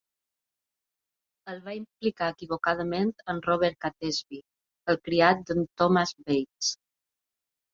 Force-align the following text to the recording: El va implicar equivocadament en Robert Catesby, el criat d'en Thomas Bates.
El 1.53 1.59
va 1.67 1.75
implicar 1.79 2.29
equivocadament 2.35 3.11
en 3.35 3.41
Robert 3.49 3.79
Catesby, 3.85 4.41
el 4.95 4.99
criat 5.09 5.45
d'en 5.51 5.65
Thomas 5.83 6.17
Bates. 6.25 6.75